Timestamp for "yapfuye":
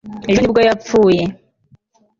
0.67-1.21